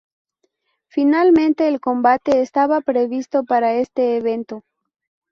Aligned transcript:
Finalmente, 0.87 1.67
el 1.67 1.79
combate 1.79 2.41
estaba 2.41 2.81
previsto 2.81 3.43
para 3.43 3.75
este 3.75 4.17
evento. 4.17 4.63